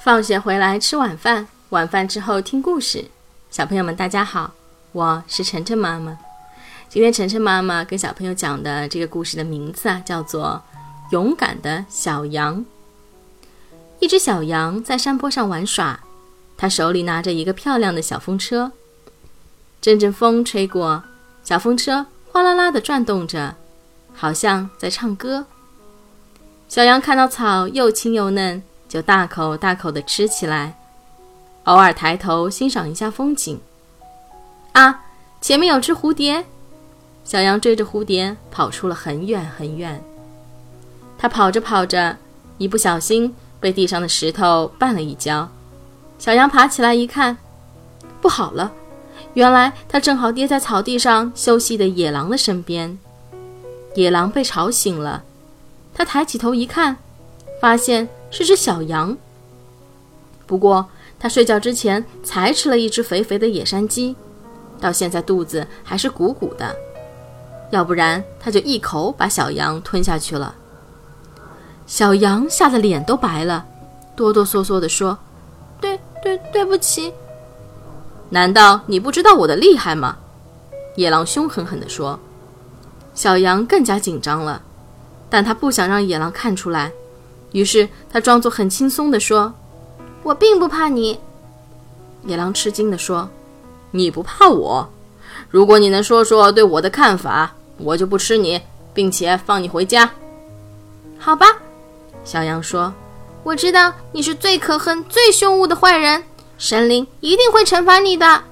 [0.00, 3.04] 放学回来吃晚饭，晚饭之后听故事。
[3.50, 4.52] 小朋友们，大家好，
[4.92, 6.16] 我是晨晨妈妈。
[6.88, 10.62] 今天晨晨妈妈跟小朋友讲的这个故事的名字啊，叫做
[11.12, 12.58] 《勇敢的小羊》。
[13.98, 15.98] 一只小羊在山坡上玩耍，
[16.56, 18.70] 它手里拿着一个漂亮的小风车。
[19.80, 21.02] 阵阵风吹过，
[21.42, 23.56] 小风车哗啦啦地转动着，
[24.14, 25.46] 好像在唱歌。
[26.68, 28.62] 小羊看到草又青又嫩。
[28.88, 30.74] 就大口大口地吃起来，
[31.64, 33.60] 偶尔抬头欣赏一下风景。
[34.72, 35.04] 啊，
[35.40, 36.44] 前面有只蝴蝶，
[37.22, 40.02] 小羊追着蝴蝶跑出了很远很远。
[41.18, 42.16] 它跑着跑着，
[42.56, 45.48] 一不小心被地上的石头绊了一跤。
[46.18, 47.36] 小羊爬起来一看，
[48.20, 48.72] 不好了，
[49.34, 52.98] 原来它正好跌在草地上休息的野狼的身边。
[53.94, 55.24] 野狼被吵醒了，
[55.92, 56.96] 它抬起头一看，
[57.60, 58.08] 发现。
[58.30, 59.16] 是只小羊，
[60.46, 60.86] 不过
[61.18, 64.14] 它睡觉之前才吃了一只肥肥的野山鸡，
[64.80, 66.74] 到现在肚子还是鼓鼓的，
[67.70, 70.54] 要不然它就一口把小羊吞下去了。
[71.86, 73.64] 小羊吓得脸都白了，
[74.14, 75.18] 哆哆嗦嗦地说
[75.80, 77.12] ：“对对对不起。”
[78.30, 80.18] 难道你不知道我的厉害吗？
[80.96, 82.18] 野狼凶狠狠地说。
[83.14, 84.62] 小羊更加紧张了，
[85.28, 86.92] 但他不想让野狼看出来。
[87.52, 89.52] 于是他装作很轻松地说
[90.22, 91.18] ：“我并不怕你。”
[92.24, 93.28] 野狼吃惊地说
[93.90, 94.88] ：“你不怕我？
[95.50, 98.60] 如果你能说说对我的看法，我就不吃你，
[98.92, 100.10] 并且放你回家。”
[101.18, 101.46] 好吧，
[102.24, 102.92] 小羊说
[103.44, 106.22] ：“我知道你是最可恨、最凶恶的坏人，
[106.58, 108.42] 神灵一定会惩罚你的。”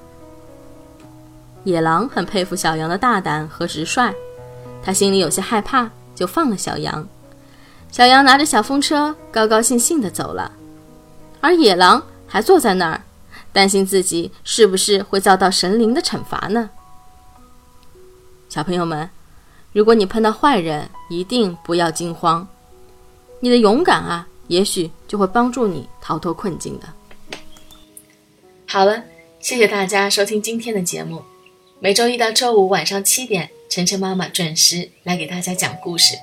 [1.65, 4.13] 野狼很佩服小羊的大胆和直率，
[4.81, 7.07] 他心里有些害怕，就放了小羊。
[7.91, 10.51] 小羊拿着小风车，高高兴兴地走了，
[11.41, 13.01] 而野狼还坐在那儿，
[13.51, 16.69] 担心自己是不是会遭到神灵的惩罚呢？
[18.49, 19.09] 小朋友们，
[19.73, 22.47] 如果你碰到坏人，一定不要惊慌，
[23.39, 26.87] 你的勇敢啊，也许就会帮助你逃脱困境的。
[28.67, 29.03] 好了，
[29.39, 31.23] 谢谢大家收听今天的节目，
[31.79, 36.15] 每周一到周五晚上七点，晨晨妈妈准时来给大家讲故事。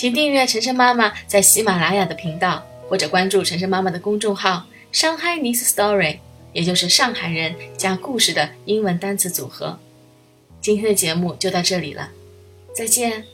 [0.00, 6.20] 请订阅晨晨妈妈在喜马拉雅的频道，或者关注晨晨妈妈的公众号“上海 Nice Story”，
[6.54, 9.78] 也就是上海人加故事的英文单词组合。
[10.62, 12.08] 今天的节目就到这里了，
[12.74, 13.24] 再见。